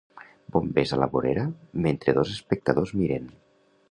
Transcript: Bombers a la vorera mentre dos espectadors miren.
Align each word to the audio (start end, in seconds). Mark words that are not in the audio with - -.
Bombers 0.53 0.93
a 0.97 0.97
la 1.01 1.07
vorera 1.11 1.43
mentre 1.87 2.15
dos 2.19 2.33
espectadors 2.39 2.97
miren. 3.03 3.29